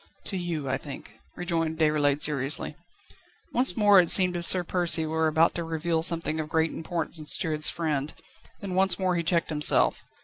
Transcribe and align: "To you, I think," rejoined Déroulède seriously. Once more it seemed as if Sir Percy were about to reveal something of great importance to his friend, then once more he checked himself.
"To 0.25 0.35
you, 0.35 0.67
I 0.67 0.79
think," 0.79 1.19
rejoined 1.35 1.77
Déroulède 1.77 2.23
seriously. 2.23 2.75
Once 3.53 3.77
more 3.77 3.99
it 3.99 4.09
seemed 4.09 4.35
as 4.35 4.45
if 4.45 4.45
Sir 4.49 4.63
Percy 4.63 5.05
were 5.05 5.27
about 5.27 5.53
to 5.53 5.63
reveal 5.63 6.01
something 6.01 6.39
of 6.39 6.49
great 6.49 6.71
importance 6.71 7.37
to 7.37 7.51
his 7.51 7.69
friend, 7.69 8.11
then 8.61 8.73
once 8.73 8.97
more 8.97 9.15
he 9.15 9.21
checked 9.21 9.49
himself. 9.49 10.03